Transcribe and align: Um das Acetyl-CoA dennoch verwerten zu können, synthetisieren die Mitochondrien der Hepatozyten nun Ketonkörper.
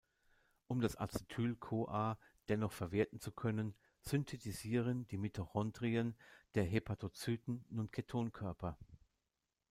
Um 0.65 0.81
das 0.81 0.97
Acetyl-CoA 0.97 2.17
dennoch 2.49 2.71
verwerten 2.71 3.19
zu 3.19 3.31
können, 3.31 3.75
synthetisieren 4.01 5.05
die 5.09 5.19
Mitochondrien 5.19 6.15
der 6.55 6.63
Hepatozyten 6.63 7.63
nun 7.69 7.91
Ketonkörper. 7.91 8.79